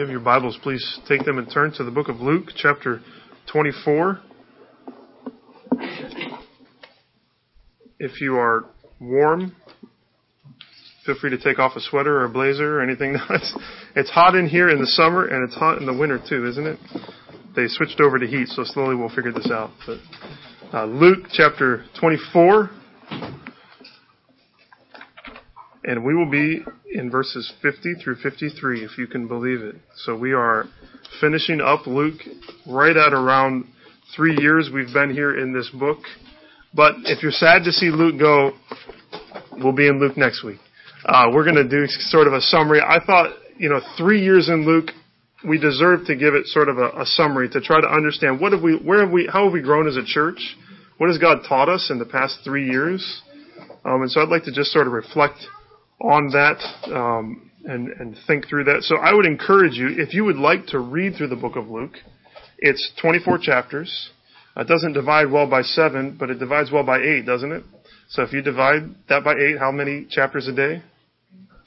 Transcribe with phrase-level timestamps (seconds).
[0.00, 3.02] you have your Bibles, please take them and turn to the book of Luke, chapter
[3.52, 4.18] 24.
[7.98, 8.64] If you are
[8.98, 9.54] warm,
[11.04, 13.14] feel free to take off a sweater or a blazer or anything.
[13.28, 13.58] It's,
[13.94, 16.66] it's hot in here in the summer and it's hot in the winter too, isn't
[16.66, 16.78] it?
[17.54, 19.68] They switched over to heat, so slowly we'll figure this out.
[19.86, 19.98] But
[20.72, 22.70] uh, Luke chapter 24,
[25.90, 26.62] and we will be
[26.92, 29.74] in verses 50 through 53, if you can believe it.
[30.04, 30.66] So we are
[31.20, 32.20] finishing up Luke
[32.64, 33.64] right at around
[34.14, 35.98] three years we've been here in this book.
[36.72, 38.52] But if you're sad to see Luke go,
[39.58, 40.60] we'll be in Luke next week.
[41.04, 42.80] Uh, we're going to do sort of a summary.
[42.80, 44.90] I thought, you know, three years in Luke,
[45.44, 48.52] we deserve to give it sort of a, a summary to try to understand what
[48.52, 50.56] have we, where have we, how have we grown as a church?
[50.98, 53.22] What has God taught us in the past three years?
[53.84, 55.38] Um, and so I'd like to just sort of reflect
[56.00, 56.58] on that
[56.94, 58.82] um, and, and think through that.
[58.82, 61.68] So I would encourage you, if you would like to read through the book of
[61.68, 61.94] Luke,
[62.58, 64.10] it's 24 chapters.
[64.56, 67.64] It doesn't divide well by seven, but it divides well by eight, doesn't it?
[68.08, 70.82] So if you divide that by eight, how many chapters a day?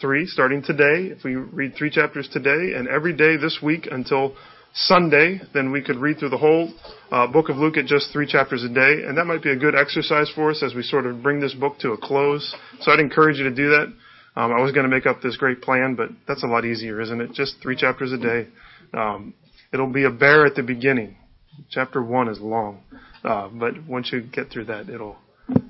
[0.01, 1.13] Three, starting today.
[1.15, 4.35] If we read three chapters today and every day this week until
[4.73, 6.73] Sunday, then we could read through the whole
[7.11, 9.55] uh, book of Luke at just three chapters a day, and that might be a
[9.55, 12.53] good exercise for us as we sort of bring this book to a close.
[12.81, 13.93] So I'd encourage you to do that.
[14.35, 16.99] Um, I was going to make up this great plan, but that's a lot easier,
[17.01, 17.33] isn't it?
[17.33, 18.47] Just three chapters a day.
[18.93, 19.33] Um,
[19.71, 21.17] it'll be a bear at the beginning.
[21.69, 22.81] Chapter one is long,
[23.23, 25.17] uh, but once you get through that, it'll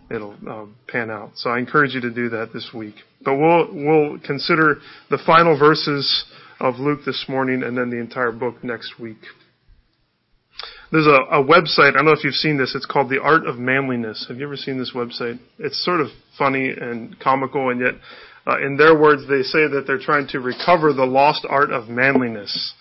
[0.09, 1.31] it'll um, pan out.
[1.36, 2.95] So I encourage you to do that this week.
[3.22, 4.77] But we'll we'll consider
[5.09, 6.25] the final verses
[6.61, 9.17] of Luke this morning, and then the entire book next week.
[10.92, 11.89] There's a, a website.
[11.89, 12.75] I don't know if you've seen this.
[12.75, 14.27] It's called The Art of Manliness.
[14.30, 15.39] Have you ever seen this website?
[15.58, 17.95] It's sort of funny and comical, and yet
[18.45, 21.88] uh, in their words, they say that they're trying to recover the lost art of
[21.88, 22.73] manliness.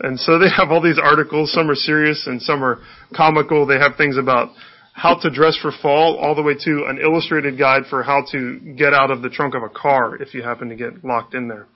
[0.00, 1.52] And so they have all these articles.
[1.52, 2.78] Some are serious and some are
[3.16, 3.66] comical.
[3.66, 4.50] They have things about
[4.92, 8.58] how to dress for fall all the way to an illustrated guide for how to
[8.76, 11.48] get out of the trunk of a car if you happen to get locked in
[11.48, 11.66] there.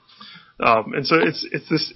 [0.60, 1.92] Um, and so it's, it's this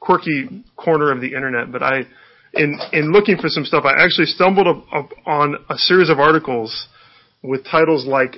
[0.00, 2.06] quirky corner of the internet, but I,
[2.54, 6.18] in, in looking for some stuff, I actually stumbled up, up on a series of
[6.18, 6.88] articles
[7.42, 8.36] with titles like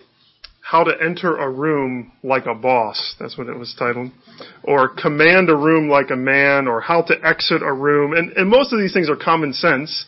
[0.68, 3.14] how to enter a room like a boss.
[3.18, 4.12] That's what it was titled.
[4.62, 8.12] Or command a room like a man, or how to exit a room.
[8.12, 10.04] And, and most of these things are common sense,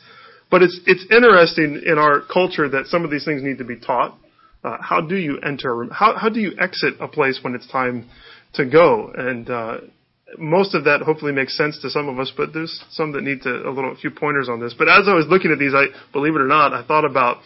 [0.50, 3.76] but it's, it's interesting in our culture that some of these things need to be
[3.76, 4.18] taught.
[4.62, 5.90] Uh, how do you enter a room?
[5.90, 8.10] How, how do you exit a place when it's time
[8.52, 9.10] to go?
[9.16, 9.78] And, uh,
[10.38, 13.40] most of that hopefully makes sense to some of us, but there's some that need
[13.42, 14.74] to, a little, a few pointers on this.
[14.76, 17.38] But as I was looking at these, I, believe it or not, I thought about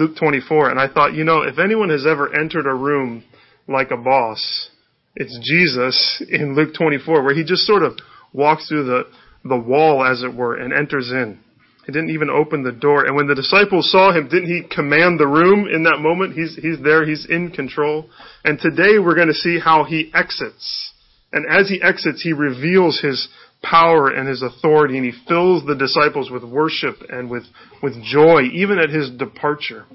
[0.00, 3.22] Luke 24, and I thought, you know, if anyone has ever entered a room
[3.68, 4.70] like a boss,
[5.14, 7.98] it's Jesus in Luke 24, where he just sort of
[8.32, 9.02] walks through the,
[9.44, 11.38] the wall, as it were, and enters in.
[11.84, 13.04] He didn't even open the door.
[13.04, 16.32] And when the disciples saw him, didn't he command the room in that moment?
[16.32, 18.08] He's, he's there, he's in control.
[18.42, 20.92] And today we're going to see how he exits.
[21.30, 23.28] And as he exits, he reveals his
[23.62, 27.44] power and his authority, and he fills the disciples with worship and with,
[27.82, 29.86] with joy, even at his departure.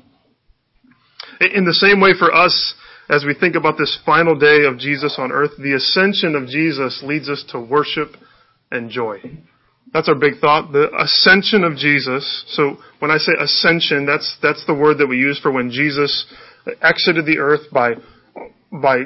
[1.53, 2.75] In the same way for us,
[3.09, 7.01] as we think about this final day of Jesus on earth, the ascension of Jesus
[7.03, 8.15] leads us to worship
[8.71, 9.19] and joy.
[9.93, 10.71] That's our big thought.
[10.71, 12.43] The ascension of Jesus.
[12.49, 16.25] So when I say ascension, that's, that's the word that we use for when Jesus
[16.81, 17.93] exited the earth by,
[18.71, 19.03] by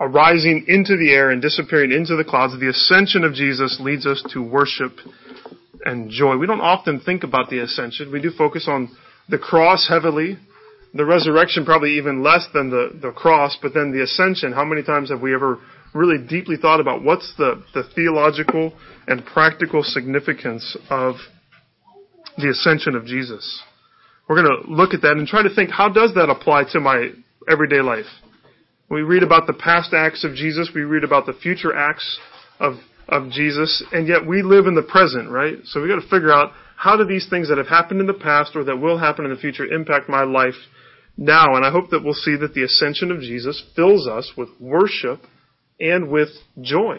[0.00, 4.22] arising into the air and disappearing into the clouds, the ascension of Jesus leads us
[4.32, 4.92] to worship
[5.84, 6.36] and joy.
[6.36, 8.12] We don't often think about the ascension.
[8.12, 8.88] We do focus on
[9.28, 10.38] the cross heavily,
[10.94, 14.82] the resurrection probably even less than the, the cross, but then the ascension, how many
[14.82, 15.58] times have we ever
[15.94, 18.72] really deeply thought about what's the, the theological
[19.06, 21.16] and practical significance of
[22.38, 23.62] the ascension of Jesus?
[24.28, 26.80] We're going to look at that and try to think, how does that apply to
[26.80, 27.10] my
[27.50, 28.06] everyday life?
[28.92, 32.20] We read about the past acts of Jesus, we read about the future acts
[32.60, 32.74] of,
[33.08, 35.56] of Jesus, and yet we live in the present, right?
[35.64, 38.12] So we got to figure out how do these things that have happened in the
[38.12, 40.56] past or that will happen in the future impact my life
[41.16, 41.56] now?
[41.56, 45.22] And I hope that we'll see that the ascension of Jesus fills us with worship
[45.80, 46.28] and with
[46.60, 46.98] joy.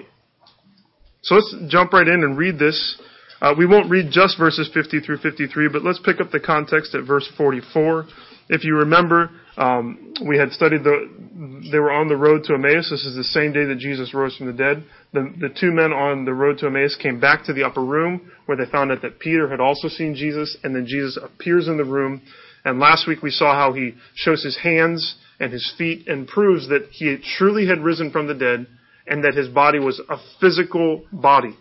[1.21, 2.99] So let's jump right in and read this.
[3.39, 6.95] Uh, we won't read just verses 50 through 53, but let's pick up the context
[6.95, 8.07] at verse 44.
[8.49, 11.09] If you remember, um, we had studied the,
[11.71, 12.89] they were on the road to Emmaus.
[12.89, 14.83] This is the same day that Jesus rose from the dead.
[15.13, 18.31] The, the two men on the road to Emmaus came back to the upper room
[18.45, 21.77] where they found out that Peter had also seen Jesus, and then Jesus appears in
[21.77, 22.21] the room.
[22.65, 26.69] And last week we saw how he shows his hands and his feet and proves
[26.69, 28.65] that he truly had risen from the dead
[29.05, 31.55] and that his body was a physical body.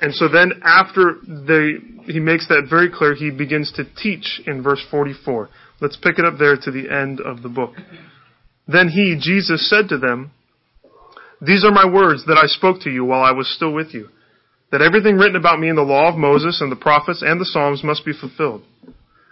[0.00, 1.74] And so then after they,
[2.12, 5.48] he makes that very clear, he begins to teach in verse 44.
[5.82, 7.72] Let's pick it up there to the end of the book.
[8.68, 10.30] Then he, Jesus, said to them,
[11.44, 14.08] These are my words that I spoke to you while I was still with you,
[14.70, 17.44] that everything written about me in the law of Moses and the prophets and the
[17.44, 18.62] Psalms must be fulfilled.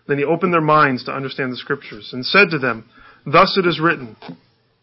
[0.09, 2.85] Then he opened their minds to understand the scriptures and said to them,
[3.25, 4.17] Thus it is written,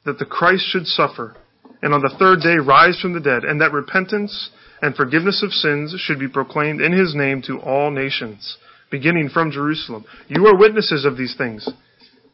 [0.06, 1.36] that the Christ should suffer,
[1.82, 5.52] and on the third day rise from the dead, and that repentance and forgiveness of
[5.52, 8.58] sins should be proclaimed in his name to all nations,
[8.90, 10.06] beginning from Jerusalem.
[10.28, 11.68] You are witnesses of these things.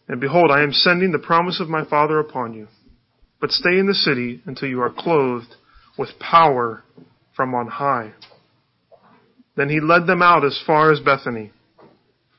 [0.07, 2.67] And behold, I am sending the promise of my Father upon you.
[3.39, 5.55] But stay in the city until you are clothed
[5.97, 6.83] with power
[7.35, 8.13] from on high.
[9.55, 11.51] Then he led them out as far as Bethany,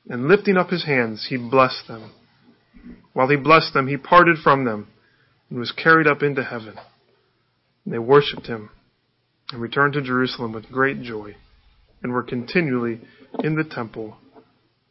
[0.09, 2.13] and lifting up his hands, he blessed them.
[3.13, 4.89] While he blessed them, he parted from them
[5.49, 6.75] and was carried up into heaven.
[7.85, 8.71] And they worshipped him
[9.51, 11.37] and returned to Jerusalem with great joy
[12.03, 13.01] and were continually
[13.43, 14.17] in the temple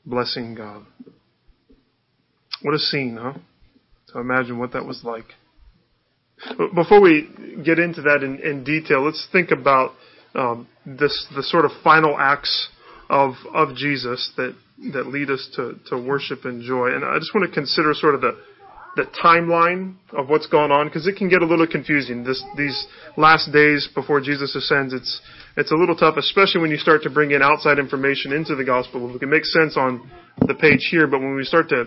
[0.05, 0.85] blessing God.
[2.61, 3.33] What a scene, huh?
[4.07, 5.25] So imagine what that was like.
[6.75, 7.29] Before we
[7.63, 9.91] get into that in, in detail, let's think about
[10.35, 12.69] um, this the sort of final acts
[13.09, 14.55] of of Jesus that
[14.93, 16.87] that lead us to, to worship and joy.
[16.87, 18.37] And I just want to consider sort of the
[18.95, 22.23] the timeline of what's going on because it can get a little confusing.
[22.23, 22.87] This these
[23.17, 25.21] last days before Jesus ascends, it's
[25.57, 28.63] it's a little tough, especially when you start to bring in outside information into the
[28.63, 29.13] gospel.
[29.15, 30.09] It can make sense on
[30.45, 31.85] the page here, but when we start to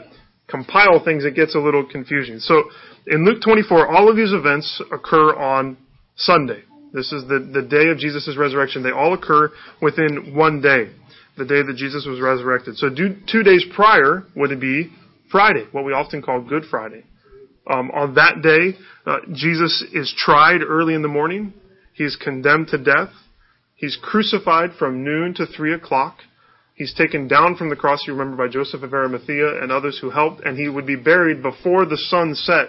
[0.48, 2.38] compile things, it gets a little confusing.
[2.38, 2.64] So
[3.06, 5.76] in Luke 24, all of these events occur on
[6.16, 6.62] Sunday.
[6.92, 8.82] This is the, the day of Jesus' resurrection.
[8.82, 9.50] They all occur
[9.82, 10.90] within one day,
[11.36, 12.76] the day that Jesus was resurrected.
[12.76, 14.92] So two days prior would it be
[15.30, 17.04] Friday, what we often call Good Friday.
[17.68, 21.52] Um, on that day, uh, Jesus is tried early in the morning.
[21.94, 23.10] He's condemned to death.
[23.74, 26.18] He's crucified from noon to three o'clock.
[26.74, 30.10] He's taken down from the cross, you remember, by Joseph of Arimathea and others who
[30.10, 32.68] helped, and he would be buried before the sun set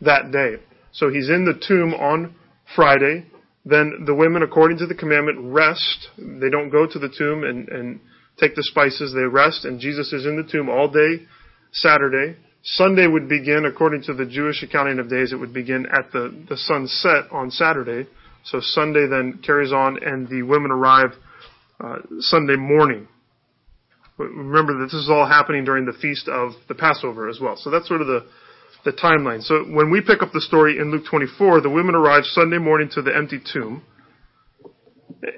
[0.00, 0.54] that day.
[0.92, 2.34] So he's in the tomb on
[2.74, 3.26] Friday.
[3.64, 6.08] Then the women, according to the commandment, rest.
[6.16, 8.00] They don't go to the tomb and, and
[8.38, 9.12] take the spices.
[9.12, 11.26] They rest, and Jesus is in the tomb all day
[11.72, 12.36] Saturday.
[12.62, 16.44] Sunday would begin, according to the Jewish accounting of days, it would begin at the,
[16.48, 18.08] the sunset on Saturday.
[18.44, 21.12] So Sunday then carries on, and the women arrive
[21.80, 23.08] uh, Sunday morning.
[24.18, 27.56] Remember that this is all happening during the feast of the Passover as well.
[27.56, 28.26] So that's sort of the,
[28.84, 29.42] the timeline.
[29.42, 32.88] So when we pick up the story in Luke 24, the women arrive Sunday morning
[32.94, 33.82] to the empty tomb.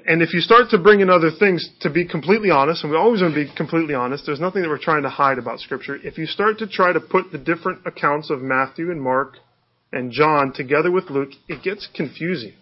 [0.05, 2.97] And if you start to bring in other things, to be completely honest, and we
[2.97, 5.97] always want to be completely honest, there's nothing that we're trying to hide about Scripture.
[6.03, 9.37] If you start to try to put the different accounts of Matthew and Mark
[9.91, 12.53] and John together with Luke, it gets confusing.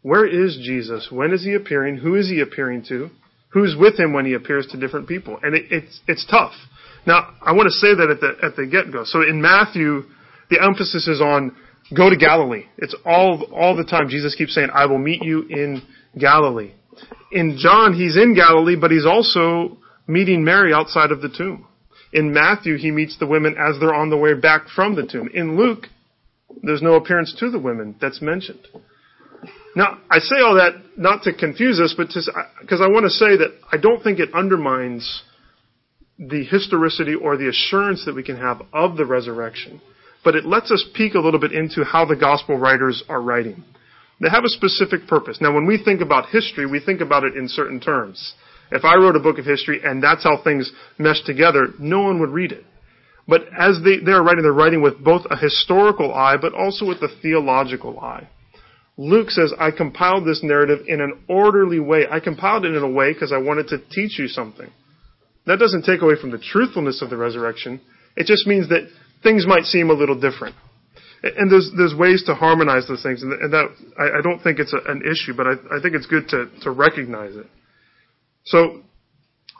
[0.00, 1.08] Where is Jesus?
[1.10, 1.98] When is he appearing?
[1.98, 3.10] Who is he appearing to?
[3.56, 5.38] who's with him when he appears to different people.
[5.42, 6.52] And it, it's, it's tough.
[7.06, 9.04] Now, I want to say that at the, at the get-go.
[9.04, 10.02] So in Matthew,
[10.50, 11.56] the emphasis is on
[11.96, 12.64] go to Galilee.
[12.76, 14.10] It's all, all the time.
[14.10, 15.80] Jesus keeps saying, I will meet you in
[16.18, 16.72] Galilee.
[17.32, 21.66] In John, he's in Galilee, but he's also meeting Mary outside of the tomb.
[22.12, 25.28] In Matthew, he meets the women as they're on the way back from the tomb.
[25.34, 25.86] In Luke,
[26.62, 28.66] there's no appearance to the women that's mentioned.
[29.74, 32.08] Now, I say all that not to confuse us, but
[32.60, 35.22] because I want to say that I don't think it undermines
[36.18, 39.82] the historicity or the assurance that we can have of the resurrection,
[40.24, 43.64] but it lets us peek a little bit into how the gospel writers are writing.
[44.20, 45.38] They have a specific purpose.
[45.40, 48.34] Now, when we think about history, we think about it in certain terms.
[48.70, 52.20] If I wrote a book of history and that's how things mesh together, no one
[52.20, 52.64] would read it.
[53.28, 56.98] But as they, they're writing, they're writing with both a historical eye, but also with
[57.02, 58.28] a theological eye.
[58.96, 62.06] Luke says, I compiled this narrative in an orderly way.
[62.10, 64.70] I compiled it in a way because I wanted to teach you something.
[65.46, 67.80] That doesn't take away from the truthfulness of the resurrection.
[68.16, 68.88] It just means that
[69.22, 70.56] things might seem a little different.
[71.22, 73.66] And there's, there's ways to harmonize those things, and that,
[73.98, 76.46] I, I don't think it's a, an issue, but I, I think it's good to,
[76.62, 77.46] to recognize it.
[78.44, 78.82] So,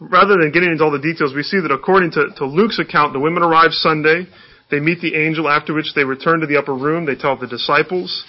[0.00, 3.14] rather than getting into all the details, we see that according to, to Luke's account,
[3.14, 4.26] the women arrive Sunday,
[4.70, 7.46] they meet the angel, after which they return to the upper room, they tell the
[7.46, 8.24] disciples,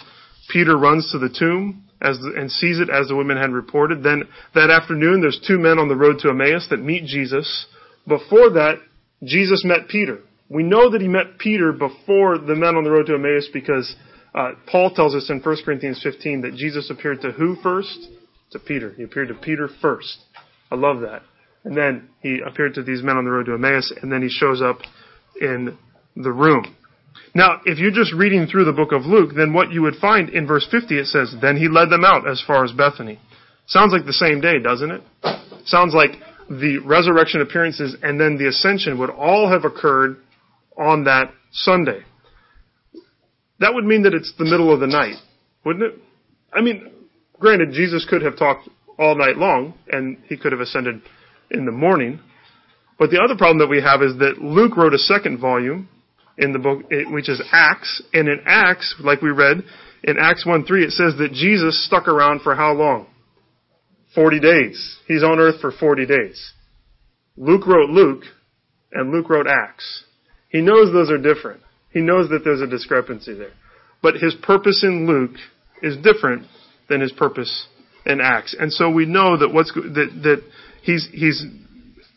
[0.49, 4.03] Peter runs to the tomb as the, and sees it as the women had reported.
[4.03, 4.23] Then
[4.55, 7.65] that afternoon, there's two men on the road to Emmaus that meet Jesus.
[8.07, 8.75] Before that,
[9.23, 10.19] Jesus met Peter.
[10.49, 13.95] We know that he met Peter before the men on the road to Emmaus because
[14.33, 18.07] uh, Paul tells us in 1 Corinthians 15 that Jesus appeared to who first?
[18.51, 18.93] To Peter.
[18.93, 20.19] He appeared to Peter first.
[20.71, 21.21] I love that.
[21.65, 24.29] And then he appeared to these men on the road to Emmaus, and then he
[24.29, 24.79] shows up
[25.41, 25.77] in
[26.15, 26.63] the room.
[27.35, 30.29] Now, if you're just reading through the book of Luke, then what you would find
[30.29, 33.19] in verse 50, it says, Then he led them out as far as Bethany.
[33.65, 35.01] Sounds like the same day, doesn't it?
[35.65, 36.11] Sounds like
[36.49, 40.17] the resurrection appearances and then the ascension would all have occurred
[40.77, 42.01] on that Sunday.
[43.59, 45.15] That would mean that it's the middle of the night,
[45.65, 45.99] wouldn't it?
[46.53, 46.91] I mean,
[47.39, 51.01] granted, Jesus could have talked all night long and he could have ascended
[51.51, 52.19] in the morning.
[52.99, 55.89] But the other problem that we have is that Luke wrote a second volume
[56.37, 58.01] in the book, eh, which is Acts.
[58.13, 59.63] And in Acts, like we read
[60.03, 63.07] in Acts 1 3, it says that Jesus stuck around for how long?
[64.15, 64.97] 40 days.
[65.07, 66.53] He's on earth for 40 days.
[67.35, 68.23] Luke wrote Luke,
[68.91, 70.05] and Luke wrote Acts.
[70.49, 71.61] He knows those are different.
[71.91, 73.53] He knows that there's a discrepancy there.
[74.01, 75.37] But his purpose in Luke
[75.81, 76.47] is different
[76.89, 77.67] than his purpose
[78.05, 78.55] in Acts.
[78.57, 80.43] And so we know that what's, that, that
[80.83, 81.43] he's, he's,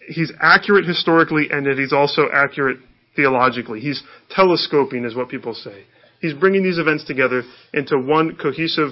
[0.09, 2.79] he's accurate historically and that he's also accurate
[3.17, 3.81] theologically.
[3.81, 5.85] He's telescoping is what people say.
[6.21, 8.91] He's bringing these events together into one cohesive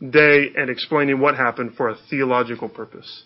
[0.00, 3.24] day and explaining what happened for a theological purpose.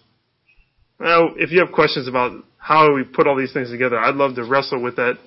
[0.98, 4.34] Now, if you have questions about how we put all these things together, I'd love
[4.36, 5.18] to wrestle with that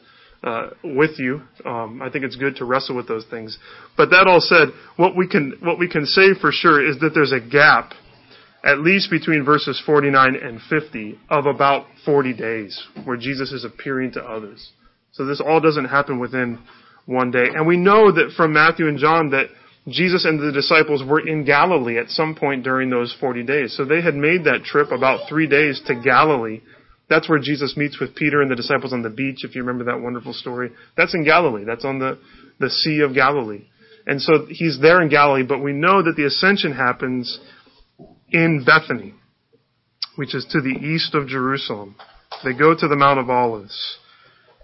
[0.44, 1.42] uh, with you.
[1.66, 3.58] Um, I think it's good to wrestle with those things.
[3.96, 7.12] But that all said, what we can what we can say for sure is that
[7.14, 7.94] there's a gap,
[8.64, 14.14] at least between verses 49 and 50, of about 40 days where Jesus is appearing
[14.14, 14.72] to others.
[15.12, 16.60] So this all doesn't happen within
[17.06, 19.48] one day, and we know that from Matthew and John that
[19.88, 23.76] Jesus and the disciples were in Galilee at some point during those 40 days.
[23.76, 26.62] So they had made that trip about three days to Galilee.
[27.10, 29.86] That's where Jesus meets with Peter and the disciples on the beach, if you remember
[29.86, 30.72] that wonderful story.
[30.98, 31.64] That's in Galilee.
[31.66, 32.20] That's on the,
[32.60, 33.66] the Sea of Galilee.
[34.06, 37.40] And so he's there in Galilee, but we know that the ascension happens
[38.30, 39.14] in Bethany,
[40.16, 41.96] which is to the east of Jerusalem.
[42.44, 43.98] They go to the Mount of Olives.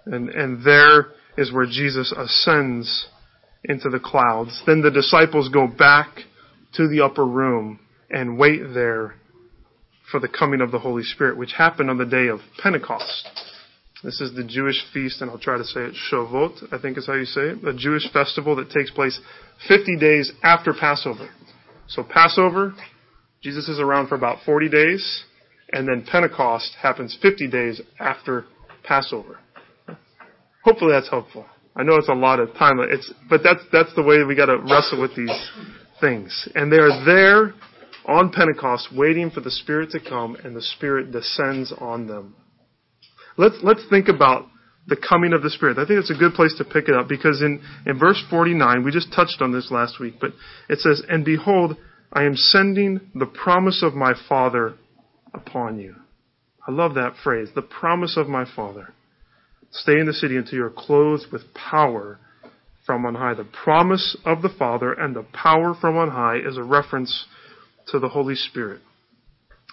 [0.06, 1.08] And, and there
[1.38, 3.08] is where Jesus ascends
[3.64, 4.62] into the clouds.
[4.66, 6.08] Then the disciples go back
[6.74, 9.14] to the upper room and wait there
[10.10, 13.28] for the coming of the Holy Spirit, which happened on the day of Pentecost.
[14.02, 17.06] This is the Jewish feast, and I'll try to say it, Shavuot, I think is
[17.06, 19.18] how you say it, a Jewish festival that takes place
[19.66, 21.30] 50 days after Passover.
[21.88, 22.74] So Passover,
[23.42, 25.24] Jesus is around for about 40 days,
[25.72, 28.44] and then Pentecost happens 50 days after
[28.84, 29.38] Passover.
[30.64, 31.46] Hopefully that's helpful.
[31.76, 32.78] I know it's a lot of time.
[32.80, 35.50] It's, but that's, that's the way we gotta wrestle with these
[36.00, 36.48] things.
[36.54, 37.54] And they are there
[38.06, 42.36] on Pentecost waiting for the Spirit to come and the Spirit descends on them.
[43.36, 44.46] Let's, let's think about
[44.86, 45.78] the coming of the Spirit.
[45.78, 48.84] I think it's a good place to pick it up because in, in verse 49,
[48.84, 50.32] we just touched on this last week, but
[50.68, 51.76] it says, And behold,
[52.12, 54.74] I am sending the promise of my Father
[55.32, 55.96] upon you.
[56.66, 58.92] I love that phrase, the promise of my Father.
[59.70, 62.18] Stay in the city until you are clothed with power
[62.86, 63.34] from on high.
[63.34, 67.26] The promise of the Father and the power from on high is a reference
[67.88, 68.80] to the Holy Spirit.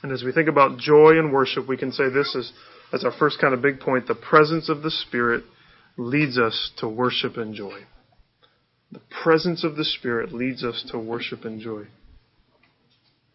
[0.03, 2.51] And as we think about joy and worship, we can say this as,
[2.91, 4.07] as our first kind of big point.
[4.07, 5.43] The presence of the Spirit
[5.97, 7.79] leads us to worship and joy.
[8.91, 11.83] The presence of the Spirit leads us to worship and joy.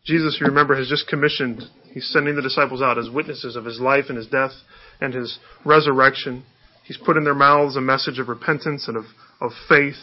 [0.05, 3.81] Jesus, you remember, has just commissioned, he's sending the disciples out as witnesses of his
[3.81, 4.53] life and his death
[5.01, 6.45] and his resurrection.
[6.85, 9.05] He's put in their mouths a message of repentance and of,
[9.41, 9.97] of faith.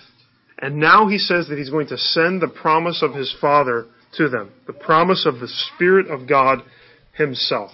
[0.60, 3.86] And now he says that he's going to send the promise of his Father
[4.18, 4.52] to them.
[4.68, 6.60] The promise of the Spirit of God
[7.14, 7.72] himself.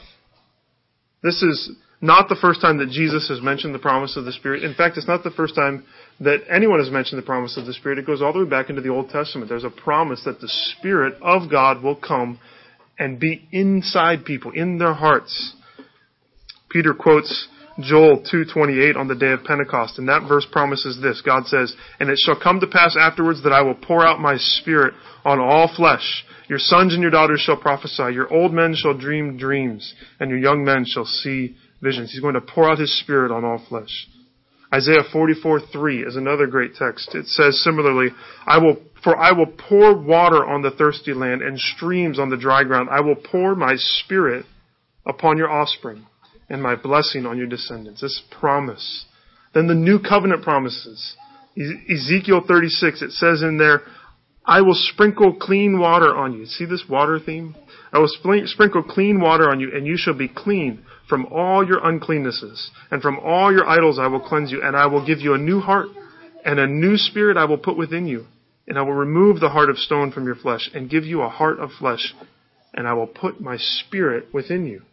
[1.22, 4.64] This is not the first time that Jesus has mentioned the promise of the Spirit.
[4.64, 5.84] In fact, it's not the first time
[6.22, 8.00] that anyone has mentioned the promise of the Spirit.
[8.00, 9.50] It goes all the way back into the Old Testament.
[9.50, 12.40] There's a promise that the Spirit of God will come
[12.98, 15.56] and be inside people, in their hearts.
[16.70, 17.48] Peter quotes
[17.80, 21.22] Joel 2:28 on the day of Pentecost, and that verse promises this.
[21.22, 24.38] God says, "And it shall come to pass afterwards that I will pour out my
[24.38, 24.94] spirit
[25.26, 26.26] on all flesh.
[26.48, 30.40] Your sons and your daughters shall prophesy, your old men shall dream dreams, and your
[30.40, 34.08] young men shall see visions." He's going to pour out his spirit on all flesh.
[34.74, 37.16] Isaiah 44:3 is another great text.
[37.16, 38.12] It says similarly,
[38.46, 42.38] "I will for I will pour water on the thirsty land and streams on the
[42.38, 42.90] dry ground.
[42.92, 44.46] I will pour my spirit
[45.06, 46.06] upon your offspring."
[46.50, 48.02] And my blessing on your descendants.
[48.02, 49.06] This promise.
[49.54, 51.16] Then the new covenant promises.
[51.58, 53.82] Ezekiel 36, it says in there,
[54.46, 56.46] I will sprinkle clean water on you.
[56.46, 57.56] See this water theme?
[57.92, 58.10] I will
[58.46, 63.02] sprinkle clean water on you, and you shall be clean from all your uncleannesses, and
[63.02, 65.60] from all your idols I will cleanse you, and I will give you a new
[65.60, 65.88] heart,
[66.46, 68.26] and a new spirit I will put within you,
[68.68, 71.30] and I will remove the heart of stone from your flesh, and give you a
[71.30, 72.16] heart of flesh,
[72.74, 74.84] and I will put my spirit within you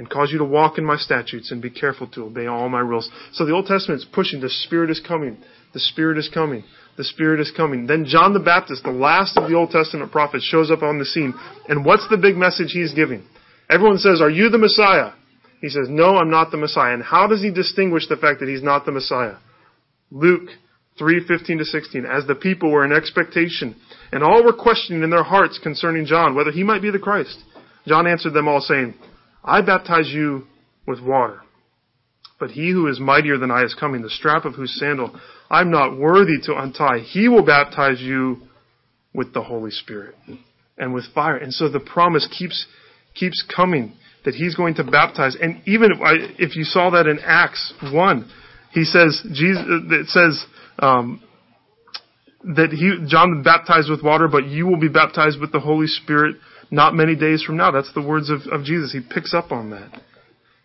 [0.00, 2.80] and cause you to walk in my statutes and be careful to obey all my
[2.80, 3.10] rules.
[3.34, 5.36] So the Old Testament is pushing the Spirit is coming.
[5.74, 6.64] The Spirit is coming.
[6.96, 7.86] The Spirit is coming.
[7.86, 11.04] Then John the Baptist, the last of the Old Testament prophets, shows up on the
[11.04, 11.34] scene.
[11.68, 13.26] And what's the big message he's giving?
[13.68, 15.12] Everyone says, Are you the Messiah?
[15.60, 16.94] He says, No, I'm not the Messiah.
[16.94, 19.36] And how does he distinguish the fact that he's not the Messiah?
[20.10, 20.48] Luke
[20.98, 23.76] 3:15 to 16 as the people were in expectation
[24.12, 27.38] and all were questioning in their hearts concerning John whether he might be the Christ
[27.86, 28.94] John answered them all saying
[29.44, 30.44] I baptize you
[30.86, 31.40] with water.
[32.38, 35.18] But he who is mightier than I is coming the strap of whose sandal
[35.50, 38.42] I'm not worthy to untie he will baptize you
[39.12, 40.14] with the Holy Spirit
[40.78, 41.36] and with fire.
[41.36, 42.66] And so the promise keeps
[43.14, 43.92] keeps coming
[44.24, 45.36] that he's going to baptize.
[45.40, 48.30] And even if, I, if you saw that in Acts 1
[48.72, 50.44] he says Jesus it says
[50.78, 51.22] um,
[52.56, 56.36] that he John baptized with water, but you will be baptized with the Holy Spirit
[56.70, 57.70] not many days from now.
[57.70, 58.92] That's the words of, of Jesus.
[58.92, 60.00] He picks up on that.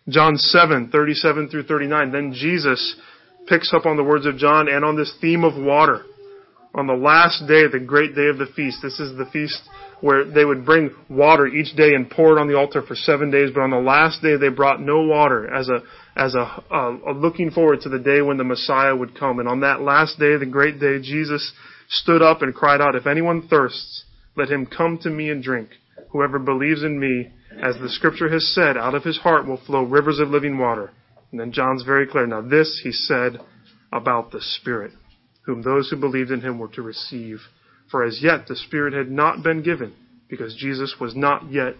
[0.08, 2.12] John 7, 37 through 39.
[2.12, 2.96] Then Jesus
[3.48, 6.02] picks up on the words of John and on this theme of water.
[6.74, 9.60] On the last day, the great day of the feast, this is the feast
[10.00, 13.30] where they would bring water each day and pour it on the altar for seven
[13.30, 15.82] days, but on the last day they brought no water as a,
[16.14, 19.38] as a, a, a looking forward to the day when the Messiah would come.
[19.38, 21.52] And on that last day, the great day, Jesus
[21.88, 24.04] stood up and cried out, If anyone thirsts,
[24.36, 25.70] let him come to me and drink.
[26.10, 27.32] Whoever believes in me,
[27.62, 30.90] as the scripture has said, out of his heart will flow rivers of living water.
[31.30, 32.26] And then John's very clear.
[32.26, 33.38] Now this he said
[33.92, 34.92] about the Spirit,
[35.42, 37.38] whom those who believed in him were to receive.
[37.90, 39.94] For as yet the Spirit had not been given,
[40.28, 41.74] because Jesus was not yet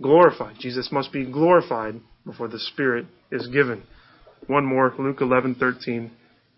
[0.00, 0.56] glorified.
[0.58, 3.82] Jesus must be glorified before the Spirit is given.
[4.46, 6.10] One more, Luke 11:13.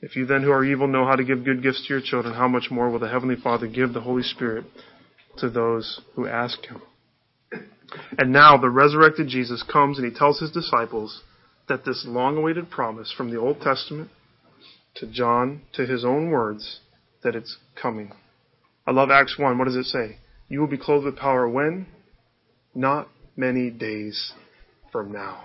[0.03, 2.35] If you then who are evil know how to give good gifts to your children,
[2.35, 4.65] how much more will the heavenly Father give the Holy Spirit
[5.39, 6.83] to those who ask him?
[8.19, 11.23] And now the resurrected Jesus comes and he tells his disciples
[11.69, 14.11] that this long-awaited promise from the Old Testament
[14.97, 16.81] to John to his own words
[17.23, 18.13] that it's coming.
[18.87, 19.59] I love Acts 1.
[19.59, 20.19] What does it say?
[20.49, 21.87] You will be clothed with power when?
[22.75, 24.33] Not many days
[24.93, 25.45] from now.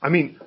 [0.00, 0.38] I mean,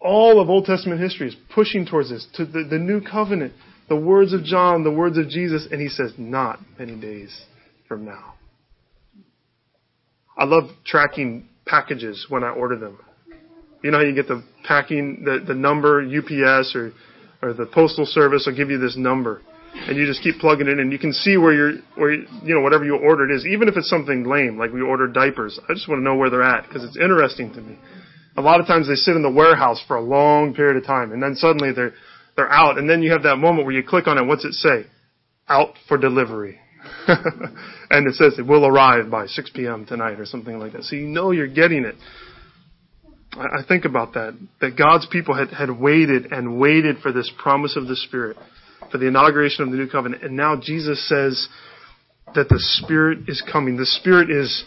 [0.00, 3.54] all of Old Testament history is pushing towards this, to the, the new covenant,
[3.88, 7.44] the words of John, the words of Jesus, and he says, not many days
[7.94, 8.34] from now.
[10.36, 12.98] I love tracking packages when I order them.
[13.84, 16.92] You know how you get the packing, the, the number, UPS or,
[17.40, 19.42] or the postal service will give you this number
[19.74, 22.54] and you just keep plugging it in and you can see where you're where you
[22.54, 25.74] know whatever you ordered is even if it's something lame like we ordered diapers i
[25.74, 27.76] just want to know where they're at because it's interesting to me
[28.36, 31.10] a lot of times they sit in the warehouse for a long period of time
[31.10, 31.92] and then suddenly they're
[32.36, 34.52] they're out and then you have that moment where you click on it what's it
[34.52, 34.84] say
[35.48, 36.60] out for delivery
[37.90, 39.86] and it says it will arrive by 6 p.m.
[39.86, 41.94] tonight or something like that so you know you're getting it
[43.36, 47.76] I think about that, that God's people had, had waited and waited for this promise
[47.76, 48.36] of the Spirit
[48.92, 50.22] for the inauguration of the new covenant.
[50.22, 51.48] And now Jesus says
[52.34, 53.76] that the Spirit is coming.
[53.76, 54.64] The Spirit is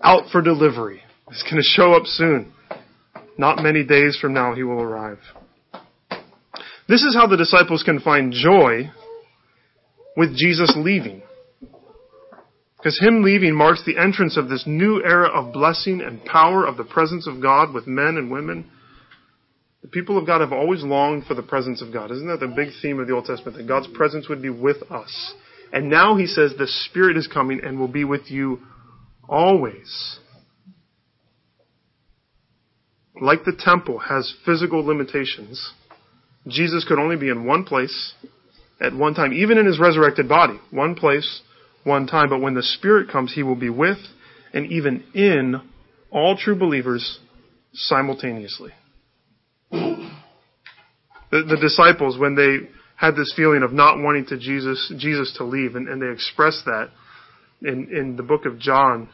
[0.00, 1.02] out for delivery.
[1.30, 2.52] It's going to show up soon.
[3.36, 5.18] Not many days from now, he will arrive.
[6.88, 8.90] This is how the disciples can find joy
[10.16, 11.22] with Jesus leaving.
[12.78, 16.76] Because him leaving marks the entrance of this new era of blessing and power of
[16.76, 18.70] the presence of God with men and women
[19.82, 22.10] the people of God have always longed for the presence of God.
[22.10, 23.56] Isn't that the big theme of the Old Testament?
[23.56, 25.34] That God's presence would be with us.
[25.72, 28.60] And now he says the Spirit is coming and will be with you
[29.28, 30.18] always.
[33.20, 35.72] Like the temple has physical limitations,
[36.46, 38.14] Jesus could only be in one place
[38.80, 40.58] at one time, even in his resurrected body.
[40.70, 41.42] One place,
[41.88, 42.28] one time.
[42.28, 43.98] But when the Spirit comes, he will be with
[44.52, 45.60] and even in
[46.10, 47.18] all true believers
[47.72, 48.72] simultaneously.
[49.70, 50.08] The,
[51.30, 55.76] the disciples, when they had this feeling of not wanting to Jesus, Jesus to leave,
[55.76, 56.90] and, and they express that
[57.62, 59.08] in, in the book of John.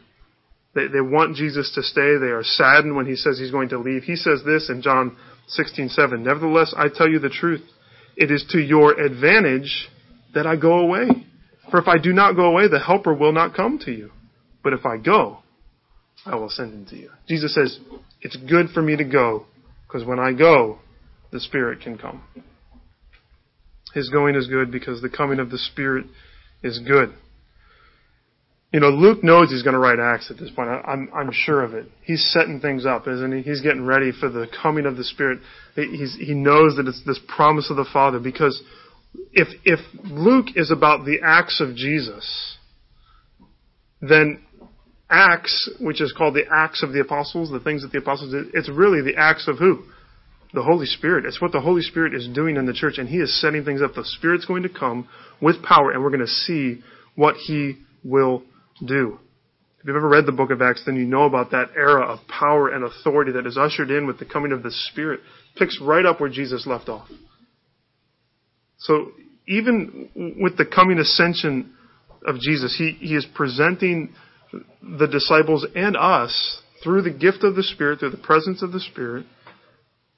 [0.75, 2.17] They, they want Jesus to stay.
[2.19, 4.05] They are saddened when he says he's going to leave.
[4.05, 5.17] He says this in John
[5.59, 6.21] 16:7.
[6.21, 7.63] Nevertheless, I tell you the truth.
[8.17, 9.89] It is to your advantage
[10.35, 11.09] that I go away.
[11.75, 14.13] For if I do not go away, the helper will not come to you.
[14.63, 15.39] But if I go,
[16.25, 17.11] I will send him to you.
[17.27, 17.81] Jesus says,
[18.21, 19.47] it's good for me to go,
[19.85, 20.79] because when I go,
[21.33, 22.23] the Spirit can come.
[23.93, 26.07] His going is good because the coming of the Spirit
[26.63, 27.13] is good.
[28.73, 30.69] You know, Luke knows he's going to write Acts at this point.
[30.69, 31.87] I'm, I'm sure of it.
[32.05, 33.43] He's setting things up, isn't he?
[33.43, 35.41] He's getting ready for the coming of the Spirit.
[35.75, 38.63] He's, he knows that it's this promise of the Father because
[39.33, 42.57] if, if Luke is about the acts of Jesus,
[44.01, 44.45] then
[45.11, 48.47] Acts, which is called the Acts of the Apostles, the things that the apostles did,
[48.55, 49.85] it's really the acts of who?
[50.55, 51.27] The Holy Spirit.
[51.27, 53.83] It's what the Holy Spirit is doing in the church, and He is setting things
[53.83, 53.95] up.
[53.95, 55.09] The Spirit's going to come
[55.43, 56.83] with power, and we're going to see
[57.17, 58.43] what He will
[58.85, 59.19] do.
[59.81, 62.27] If you've ever read the book of Acts, then you know about that era of
[62.27, 65.21] power and authority that is ushered in with the coming of the Spirit.
[65.57, 67.09] Picks right up where Jesus left off.
[68.79, 69.13] So
[69.47, 71.75] even with the coming ascension
[72.27, 74.13] of Jesus, he, he is presenting
[74.83, 78.81] the disciples and us through the gift of the Spirit, through the presence of the
[78.81, 79.27] Spirit.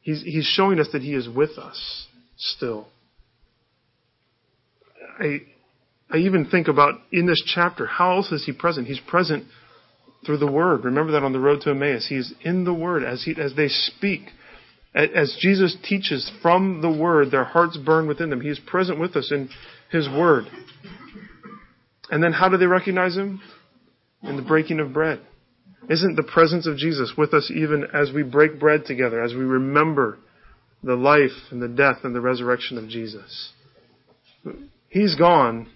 [0.00, 2.88] He's, he's showing us that He is with us still.
[5.18, 5.38] I,
[6.10, 8.86] I even think about in this chapter, how else is he present?
[8.86, 9.44] He's present
[10.24, 10.84] through the Word.
[10.84, 12.06] Remember that on the road to Emmaus.
[12.08, 14.22] He's in the Word as, he, as they speak.
[14.96, 18.40] As Jesus teaches from the Word, their hearts burn within them.
[18.40, 19.50] He is present with us in
[19.90, 20.46] His Word.
[22.10, 23.42] And then how do they recognize Him?
[24.22, 25.20] In the breaking of bread.
[25.90, 29.40] Isn't the presence of Jesus with us even as we break bread together, as we
[29.40, 30.18] remember
[30.82, 33.52] the life and the death and the resurrection of Jesus?
[34.88, 35.68] He's gone,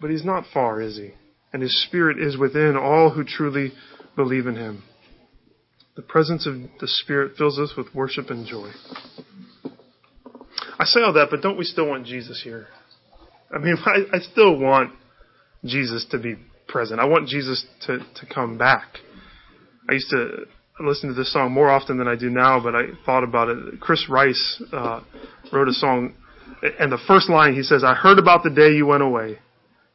[0.00, 1.12] but he's not far, is he?
[1.52, 3.72] And his spirit is within all who truly
[4.16, 4.82] believe in him.
[5.98, 8.70] The presence of the Spirit fills us with worship and joy.
[10.78, 12.68] I say all that, but don't we still want Jesus here?
[13.52, 14.92] I mean, I, I still want
[15.64, 16.36] Jesus to be
[16.68, 17.00] present.
[17.00, 18.86] I want Jesus to, to come back.
[19.90, 20.46] I used to
[20.78, 23.80] listen to this song more often than I do now, but I thought about it.
[23.80, 25.00] Chris Rice uh,
[25.52, 26.14] wrote a song,
[26.78, 29.40] and the first line he says, I heard about the day you went away.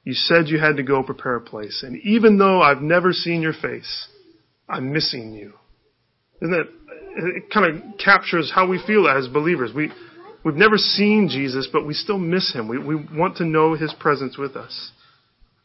[0.04, 1.82] You said you had to go prepare a place.
[1.82, 4.10] And even though I've never seen your face,
[4.68, 5.54] I'm missing you.
[6.42, 6.68] Isn't that,
[7.16, 9.72] it kind of captures how we feel as believers.
[9.74, 9.92] We,
[10.44, 12.68] we've never seen Jesus, but we still miss him.
[12.68, 14.92] We, we want to know his presence with us.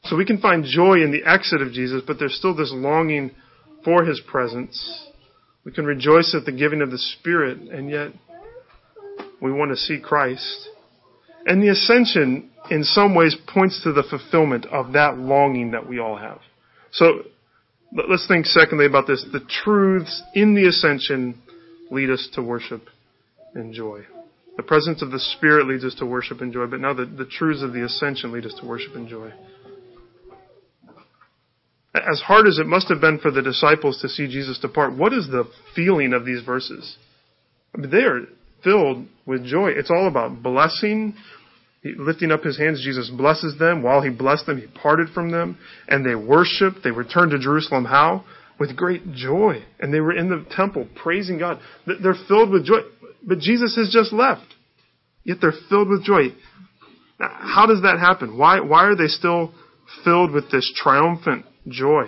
[0.05, 3.33] So we can find joy in the exit of Jesus, but there's still this longing
[3.85, 5.07] for his presence.
[5.65, 8.13] We can rejoice at the giving of the Spirit, and yet
[9.41, 10.69] we want to see Christ.
[11.47, 15.99] And the ascension, in some ways, points to the fulfillment of that longing that we
[15.99, 16.41] all have.
[16.93, 17.23] So
[17.93, 19.25] let's think secondly about this.
[19.33, 21.41] The truths in the ascension
[21.91, 22.83] lead us to worship
[23.55, 24.03] and joy.
[24.57, 27.27] The presence of the Spirit leads us to worship and joy, but now the, the
[27.27, 29.33] truths of the ascension lead us to worship and joy.
[31.95, 35.13] As hard as it must have been for the disciples to see Jesus depart, what
[35.13, 36.97] is the feeling of these verses?
[37.75, 38.23] I mean, they are
[38.63, 39.69] filled with joy.
[39.69, 41.15] It's all about blessing,
[41.83, 43.83] he, lifting up his hands, Jesus blesses them.
[43.83, 46.79] While he blessed them, he parted from them, and they worshiped.
[46.83, 47.85] They returned to Jerusalem.
[47.85, 48.25] How?
[48.59, 49.63] With great joy.
[49.79, 51.61] And they were in the temple praising God.
[51.87, 52.81] They're filled with joy.
[53.23, 54.55] But Jesus has just left.
[55.23, 56.29] Yet they're filled with joy.
[57.21, 58.39] Now, how does that happen?
[58.39, 59.53] Why, why are they still
[60.05, 62.05] filled with this triumphant joy?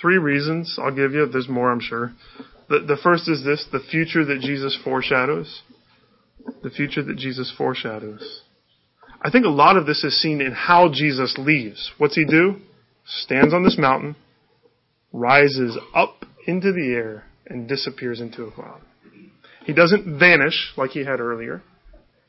[0.00, 1.26] Three reasons I'll give you.
[1.26, 2.12] There's more, I'm sure.
[2.68, 5.62] The, the first is this the future that Jesus foreshadows
[6.62, 8.42] the future that Jesus foreshadows.
[9.22, 11.92] I think a lot of this is seen in how Jesus leaves.
[11.98, 12.56] What's he do?
[13.04, 14.16] Stands on this mountain,
[15.12, 18.80] rises up into the air, and disappears into a cloud.
[19.64, 21.62] He doesn't vanish like he had earlier.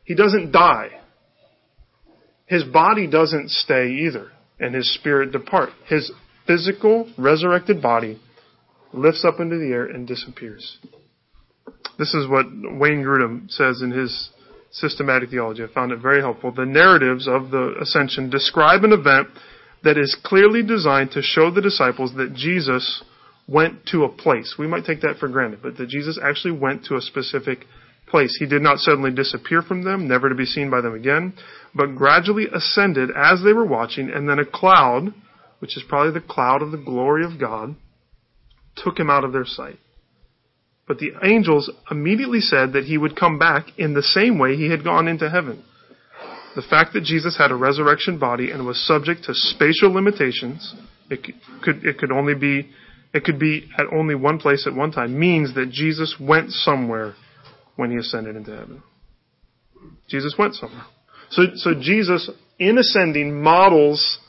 [0.04, 0.90] He doesn't die.
[2.46, 5.70] His body doesn't stay either, and his spirit depart.
[5.88, 6.12] His
[6.46, 8.20] physical, resurrected body
[8.94, 10.78] lifts up into the air and disappears.
[11.98, 14.30] This is what Wayne Grudem says in his
[14.72, 15.64] systematic theology.
[15.64, 16.52] I found it very helpful.
[16.52, 19.30] The narratives of the ascension describe an event
[19.84, 23.04] that is clearly designed to show the disciples that Jesus
[23.48, 24.56] went to a place.
[24.60, 27.66] We might take that for granted, but that Jesus actually went to a specific
[28.08, 28.36] place.
[28.40, 31.34] He did not suddenly disappear from them, never to be seen by them again,
[31.74, 35.14] but gradually ascended as they were watching, and then a cloud,
[35.60, 37.76] which is probably the cloud of the glory of God,
[38.76, 39.80] took him out of their sight.
[40.88, 44.70] But the angels immediately said that he would come back in the same way he
[44.72, 45.64] had gone into heaven.
[46.56, 50.74] The fact that Jesus had a resurrection body and was subject to spatial limitations,
[51.10, 51.24] it
[51.62, 52.70] could, it could only be,
[53.14, 57.14] it could be at only one place at one time, means that Jesus went somewhere
[57.76, 58.82] when he ascended into heaven.
[60.08, 60.86] Jesus went somewhere.
[61.30, 64.20] So, so Jesus, in ascending, models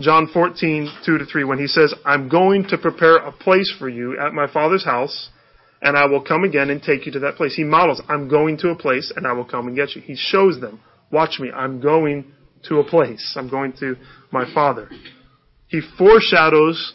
[0.00, 3.88] John 14, 2 to 3, when he says, I'm going to prepare a place for
[3.88, 5.30] you at my Father's house,
[5.80, 7.54] and I will come again and take you to that place.
[7.54, 10.02] He models, I'm going to a place and I will come and get you.
[10.02, 12.32] He shows them, watch me, I'm going
[12.64, 13.34] to a place.
[13.36, 13.96] I'm going to
[14.32, 14.88] my Father.
[15.68, 16.94] He foreshadows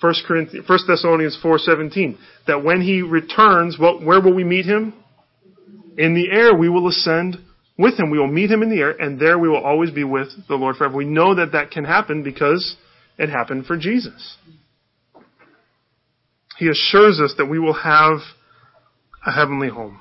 [0.00, 2.16] 1 Corinthians, 1 Thessalonians 4:17
[2.46, 4.94] that when he returns, what, where will we meet him?
[5.98, 7.36] In the air we will ascend
[7.76, 8.10] with him.
[8.10, 10.54] We will meet him in the air and there we will always be with the
[10.54, 10.96] Lord forever.
[10.96, 12.76] We know that that can happen because
[13.18, 14.36] it happened for Jesus.
[16.60, 18.18] He assures us that we will have
[19.26, 19.98] a heavenly home.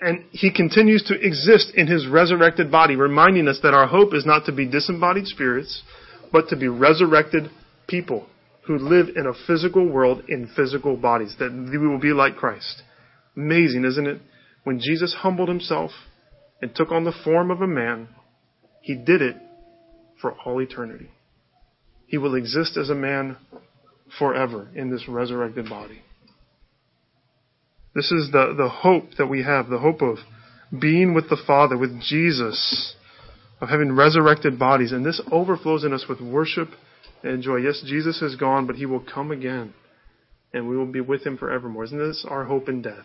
[0.00, 4.24] And he continues to exist in his resurrected body, reminding us that our hope is
[4.24, 5.82] not to be disembodied spirits,
[6.30, 7.50] but to be resurrected
[7.88, 8.28] people
[8.68, 12.82] who live in a physical world in physical bodies, that we will be like Christ.
[13.36, 14.20] Amazing, isn't it?
[14.62, 15.90] When Jesus humbled himself
[16.62, 18.10] and took on the form of a man,
[18.80, 19.34] he did it
[20.20, 21.10] for all eternity.
[22.06, 23.38] He will exist as a man
[24.18, 26.00] forever in this resurrected body.
[27.94, 30.18] This is the, the hope that we have, the hope of
[30.78, 32.94] being with the Father, with Jesus,
[33.60, 34.92] of having resurrected bodies.
[34.92, 36.68] And this overflows in us with worship
[37.22, 37.56] and joy.
[37.56, 39.72] Yes, Jesus is gone, but he will come again.
[40.52, 41.84] And we will be with him forevermore.
[41.84, 43.04] Isn't this our hope in death?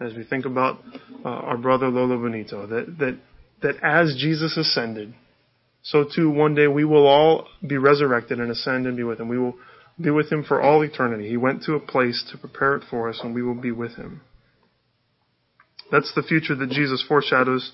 [0.00, 0.78] As we think about
[1.24, 3.18] uh, our brother Lolo Benito, that, that,
[3.62, 5.14] that as Jesus ascended,
[5.82, 9.28] so too one day we will all be resurrected and ascend and be with him.
[9.28, 9.54] We will
[10.00, 11.28] be with him for all eternity.
[11.28, 13.96] He went to a place to prepare it for us and we will be with
[13.96, 14.20] him.
[15.90, 17.72] That's the future that Jesus foreshadows.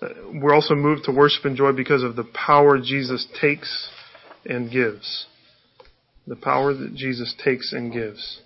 [0.00, 3.90] Uh, we're also moved to worship and joy because of the power Jesus takes
[4.44, 5.26] and gives.
[6.26, 8.40] The power that Jesus takes and gives.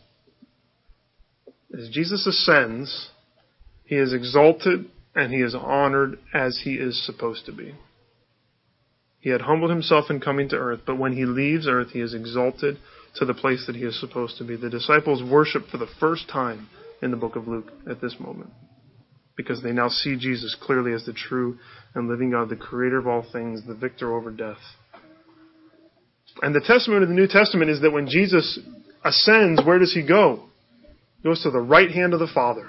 [1.72, 3.10] As Jesus ascends,
[3.84, 7.74] he is exalted and he is honored as he is supposed to be.
[9.24, 12.12] He had humbled himself in coming to earth, but when he leaves earth, he is
[12.12, 12.76] exalted
[13.14, 14.54] to the place that he is supposed to be.
[14.54, 16.68] The disciples worship for the first time
[17.00, 18.50] in the book of Luke at this moment
[19.34, 21.56] because they now see Jesus clearly as the true
[21.94, 24.58] and living God, the creator of all things, the victor over death.
[26.42, 28.58] And the testimony of the New Testament is that when Jesus
[29.02, 30.50] ascends, where does he go?
[31.22, 32.68] He goes to the right hand of the Father,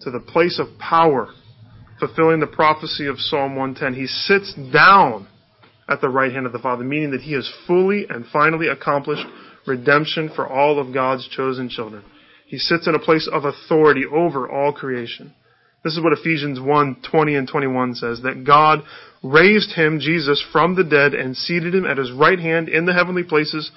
[0.00, 1.28] to the place of power,
[1.98, 4.00] fulfilling the prophecy of Psalm 110.
[4.00, 5.28] He sits down
[5.90, 9.26] at the right hand of the Father, meaning that he has fully and finally accomplished
[9.66, 12.04] redemption for all of God's chosen children.
[12.46, 15.34] He sits in a place of authority over all creation.
[15.82, 18.82] This is what Ephesians 1, 20 and 21 says, that God
[19.22, 22.92] raised him, Jesus, from the dead and seated him at his right hand in the
[22.92, 23.70] heavenly places,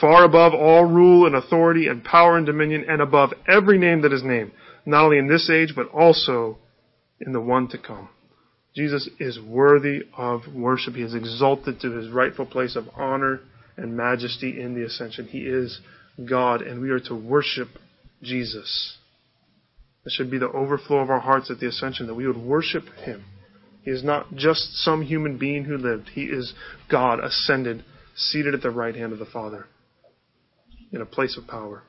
[0.00, 4.12] far above all rule and authority and power and dominion and above every name that
[4.12, 4.52] is named,
[4.86, 6.58] not only in this age, but also
[7.20, 8.08] in the one to come.
[8.74, 10.94] Jesus is worthy of worship.
[10.94, 13.40] He is exalted to his rightful place of honor
[13.76, 15.26] and majesty in the ascension.
[15.26, 15.80] He is
[16.28, 17.68] God, and we are to worship
[18.22, 18.96] Jesus.
[20.04, 22.84] This should be the overflow of our hearts at the ascension, that we would worship
[23.04, 23.24] him.
[23.82, 26.10] He is not just some human being who lived.
[26.10, 26.54] He is
[26.90, 29.66] God ascended, seated at the right hand of the Father
[30.92, 31.82] in a place of power.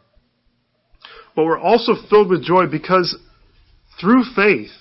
[1.36, 3.18] But we're also filled with joy because
[4.00, 4.72] through faith,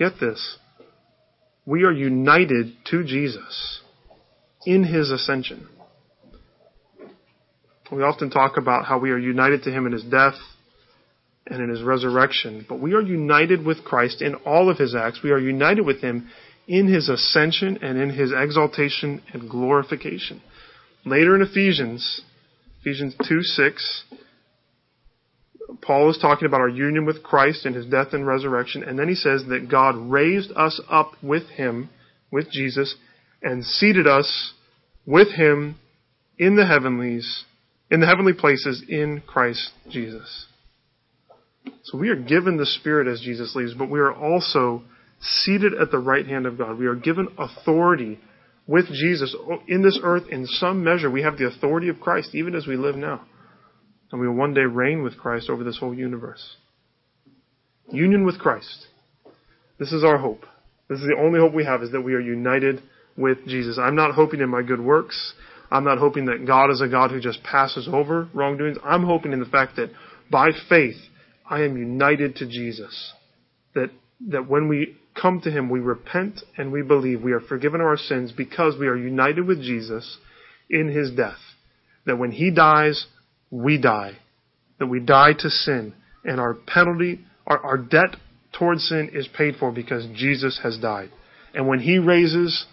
[0.00, 0.56] get this,
[1.66, 3.82] we are united to Jesus
[4.64, 5.68] in his ascension.
[7.92, 10.34] We often talk about how we are united to him in his death
[11.46, 15.20] and in his resurrection, but we are united with Christ in all of his acts.
[15.22, 16.30] We are united with him
[16.66, 20.40] in his ascension and in his exaltation and glorification.
[21.04, 22.22] Later in Ephesians,
[22.80, 24.04] Ephesians 2 6,
[25.82, 29.08] Paul is talking about our union with Christ and his death and resurrection, and then
[29.08, 31.90] he says that God raised us up with him,
[32.30, 32.96] with Jesus,
[33.42, 34.52] and seated us
[35.06, 35.76] with him
[36.38, 37.44] in the heavenlies,
[37.90, 40.46] in the heavenly places in Christ Jesus.
[41.84, 44.82] So we are given the Spirit as Jesus leaves, but we are also
[45.20, 46.78] seated at the right hand of God.
[46.78, 48.18] We are given authority
[48.66, 49.34] with Jesus
[49.68, 51.10] in this earth in some measure.
[51.10, 53.22] We have the authority of Christ even as we live now.
[54.12, 56.56] And we will one day reign with Christ over this whole universe.
[57.92, 58.86] Union with Christ.
[59.78, 60.44] This is our hope.
[60.88, 62.82] This is the only hope we have is that we are united
[63.16, 63.78] with Jesus.
[63.78, 65.34] I'm not hoping in my good works.
[65.70, 68.78] I'm not hoping that God is a God who just passes over wrongdoings.
[68.84, 69.90] I'm hoping in the fact that
[70.30, 70.96] by faith
[71.48, 73.12] I am united to Jesus.
[73.74, 73.90] That
[74.28, 77.86] that when we come to him we repent and we believe we are forgiven of
[77.86, 80.18] our sins because we are united with Jesus
[80.68, 81.38] in his death.
[82.06, 83.06] That when he dies,
[83.50, 84.18] we die,
[84.78, 88.16] that we die to sin, and our penalty, our, our debt
[88.58, 91.10] towards sin is paid for because Jesus has died.
[91.54, 92.66] And when He raises,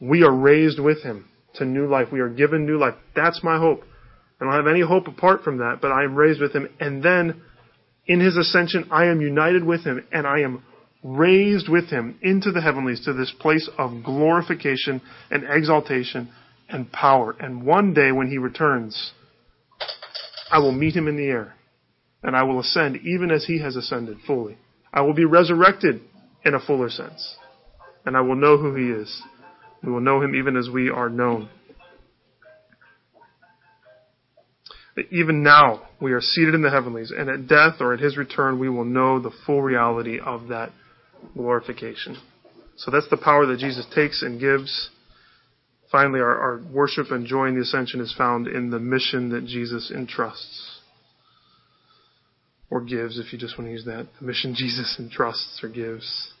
[0.00, 2.08] we are raised with Him to new life.
[2.12, 2.94] We are given new life.
[3.14, 3.82] That's my hope.
[4.40, 6.68] I don't have any hope apart from that, but I am raised with Him.
[6.80, 7.42] And then
[8.06, 10.62] in His ascension, I am united with Him and I am
[11.02, 16.30] raised with Him into the heavenlies to this place of glorification and exaltation
[16.68, 17.36] and power.
[17.38, 19.12] And one day when He returns,
[20.54, 21.52] I will meet him in the air,
[22.22, 24.56] and I will ascend even as he has ascended fully.
[24.92, 26.00] I will be resurrected
[26.44, 27.36] in a fuller sense,
[28.06, 29.20] and I will know who he is.
[29.82, 31.48] We will know him even as we are known.
[35.10, 38.60] even now we are seated in the heavenlies, and at death or at his return
[38.60, 40.70] we will know the full reality of that
[41.36, 42.16] glorification.
[42.76, 44.90] So that's the power that Jesus takes and gives.
[45.94, 49.46] Finally, our, our worship and joy in the ascension is found in the mission that
[49.46, 50.80] Jesus entrusts.
[52.68, 54.08] Or gives, if you just want to use that.
[54.18, 56.32] The mission Jesus entrusts or gives.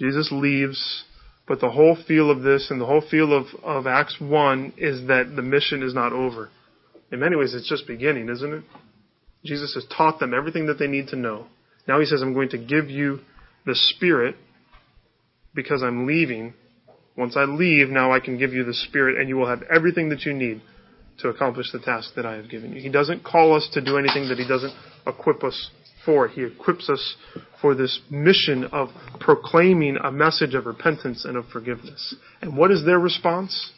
[0.00, 1.04] Jesus leaves,
[1.46, 5.06] but the whole feel of this and the whole feel of, of Acts 1 is
[5.06, 6.50] that the mission is not over.
[7.12, 8.64] In many ways, it's just beginning, isn't it?
[9.44, 11.46] Jesus has taught them everything that they need to know.
[11.86, 13.20] Now he says, I'm going to give you
[13.64, 14.34] the Spirit
[15.54, 16.54] because I'm leaving.
[17.16, 20.08] Once I leave, now I can give you the Spirit and you will have everything
[20.10, 20.62] that you need
[21.18, 22.80] to accomplish the task that I have given you.
[22.80, 24.74] He doesn't call us to do anything that he doesn't
[25.06, 25.70] equip us
[26.04, 26.26] for.
[26.26, 27.16] He equips us
[27.60, 28.88] for this mission of
[29.20, 32.14] proclaiming a message of repentance and of forgiveness.
[32.40, 33.72] And what is their response?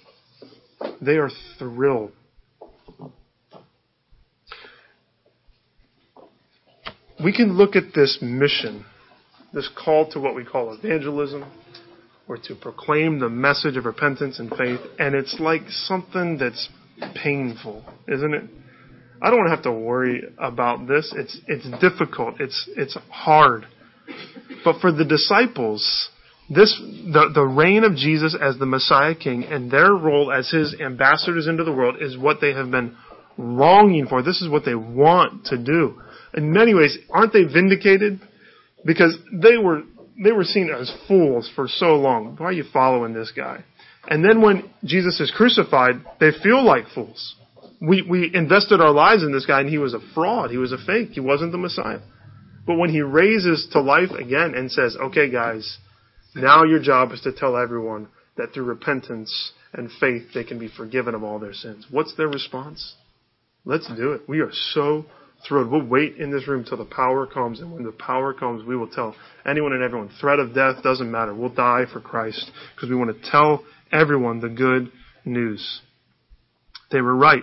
[1.00, 2.12] They are thrilled.
[7.22, 8.84] We can look at this mission,
[9.52, 11.44] this call to what we call evangelism,
[12.28, 16.68] or to proclaim the message of repentance and faith, and it's like something that's
[17.22, 18.44] painful, isn't it?
[19.22, 21.12] I don't have to worry about this.
[21.16, 22.40] It's it's difficult.
[22.40, 23.66] It's it's hard.
[24.64, 26.10] But for the disciples,
[26.50, 30.74] this the the reign of Jesus as the Messiah King and their role as his
[30.80, 32.96] ambassadors into the world is what they have been
[33.38, 34.22] longing for.
[34.22, 36.00] This is what they want to do.
[36.34, 38.20] In many ways, aren't they vindicated?
[38.84, 39.82] Because they were
[40.22, 42.36] they were seen as fools for so long.
[42.36, 43.64] Why are you following this guy?
[44.06, 47.36] And then when Jesus is crucified, they feel like fools.
[47.80, 50.50] We, we invested our lives in this guy and he was a fraud.
[50.50, 51.10] He was a fake.
[51.10, 52.00] He wasn't the Messiah.
[52.66, 55.78] But when he raises to life again and says, okay guys,
[56.34, 60.68] now your job is to tell everyone that through repentance and faith they can be
[60.68, 61.86] forgiven of all their sins.
[61.90, 62.94] What's their response?
[63.64, 64.22] Let's do it.
[64.28, 65.06] We are so
[65.50, 68.76] We'll wait in this room till the power comes, and when the power comes, we
[68.76, 69.14] will tell
[69.46, 70.10] anyone and everyone.
[70.20, 71.34] Threat of death doesn't matter.
[71.34, 74.90] We'll die for Christ because we want to tell everyone the good
[75.24, 75.82] news.
[76.90, 77.42] They were right.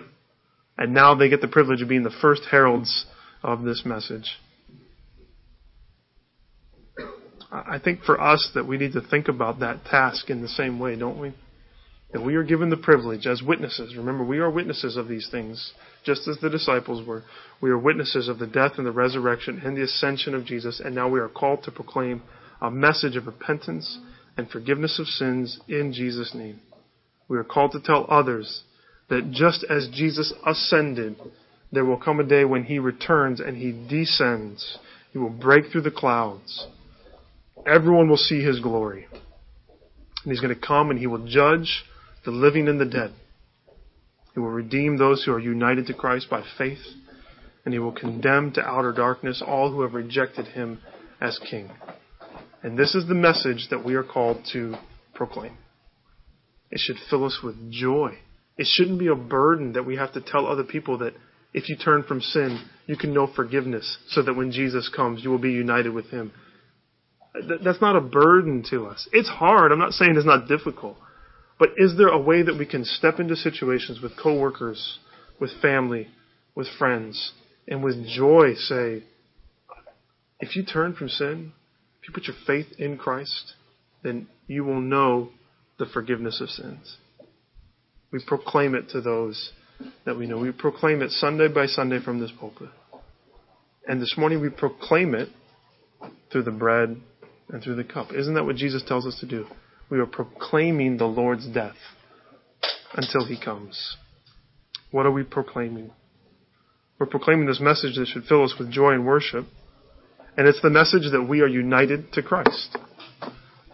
[0.78, 3.06] And now they get the privilege of being the first heralds
[3.42, 4.38] of this message.
[7.52, 10.78] I think for us that we need to think about that task in the same
[10.78, 11.34] way, don't we?
[12.12, 13.96] That we are given the privilege as witnesses.
[13.96, 15.72] Remember, we are witnesses of these things,
[16.04, 17.22] just as the disciples were.
[17.60, 20.94] We are witnesses of the death and the resurrection and the ascension of Jesus, and
[20.94, 22.22] now we are called to proclaim
[22.60, 23.98] a message of repentance
[24.36, 26.60] and forgiveness of sins in Jesus' name.
[27.28, 28.62] We are called to tell others
[29.08, 31.16] that just as Jesus ascended,
[31.70, 34.78] there will come a day when he returns and he descends.
[35.12, 36.66] He will break through the clouds.
[37.66, 39.06] Everyone will see his glory.
[39.12, 41.84] And he's going to come and he will judge
[42.24, 43.12] the living and the dead.
[44.34, 46.82] He will redeem those who are united to Christ by faith,
[47.64, 50.80] and he will condemn to outer darkness all who have rejected him
[51.20, 51.70] as king.
[52.62, 54.74] And this is the message that we are called to
[55.14, 55.56] proclaim.
[56.70, 58.18] It should fill us with joy
[58.56, 61.14] it shouldn't be a burden that we have to tell other people that
[61.54, 65.30] if you turn from sin, you can know forgiveness so that when Jesus comes, you
[65.30, 66.32] will be united with Him.
[67.64, 69.08] That's not a burden to us.
[69.12, 69.72] It's hard.
[69.72, 70.96] I'm not saying it's not difficult.
[71.58, 74.98] But is there a way that we can step into situations with coworkers,
[75.40, 76.08] with family,
[76.54, 77.32] with friends,
[77.68, 79.04] and with joy say,
[80.40, 81.52] if you turn from sin,
[82.00, 83.54] if you put your faith in Christ,
[84.02, 85.30] then you will know
[85.78, 86.96] the forgiveness of sins.
[88.10, 89.52] We proclaim it to those
[90.04, 90.38] that we know.
[90.38, 92.68] We proclaim it Sunday by Sunday from this pulpit.
[93.86, 95.28] And this morning we proclaim it
[96.30, 97.00] through the bread
[97.48, 98.12] and through the cup.
[98.12, 99.46] Isn't that what Jesus tells us to do?
[99.92, 101.76] We are proclaiming the Lord's death
[102.94, 103.98] until he comes.
[104.90, 105.90] What are we proclaiming?
[106.98, 109.44] We're proclaiming this message that should fill us with joy and worship.
[110.38, 112.78] And it's the message that we are united to Christ.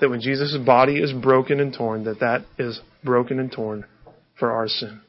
[0.01, 3.85] That when Jesus' body is broken and torn, that that is broken and torn
[4.41, 5.01] for our sin.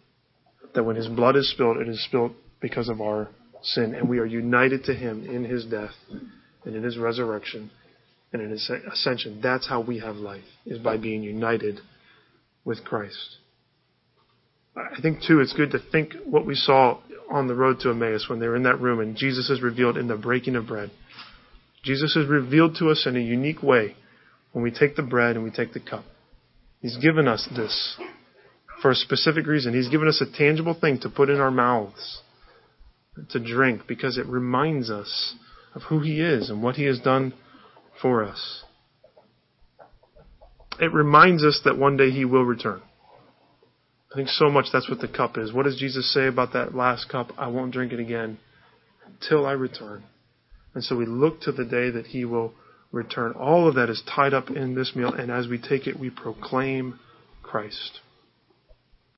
[0.76, 3.30] That when his blood is spilled, it is spilled because of our
[3.64, 5.96] sin, and we are united to him in his death
[6.66, 7.72] and in his resurrection
[8.32, 9.40] and in his ascension.
[9.42, 11.80] That's how we have life, is by being united
[12.64, 13.38] with Christ.
[14.76, 17.00] I think too it's good to think what we saw
[17.32, 19.98] on the road to Emmaus when they were in that room and Jesus is revealed
[19.98, 20.92] in the breaking of bread.
[21.84, 23.96] Jesus is revealed to us in a unique way
[24.52, 26.06] when we take the bread and we take the cup.
[26.82, 27.98] He's given us this
[28.82, 29.74] for a specific reason.
[29.74, 32.22] He's given us a tangible thing to put in our mouths,
[33.30, 35.36] to drink, because it reminds us
[35.76, 37.34] of who He is and what He has done
[38.02, 38.64] for us.
[40.80, 42.82] It reminds us that one day He will return.
[44.12, 45.54] I think so much that's what the cup is.
[45.54, 47.32] What does Jesus say about that last cup?
[47.38, 48.40] I won't drink it again
[49.28, 50.04] till I return.
[50.74, 52.54] And so we look to the day that he will
[52.92, 53.34] return.
[53.34, 56.10] All of that is tied up in this meal, and as we take it, we
[56.10, 57.00] proclaim
[57.44, 58.00] Christ.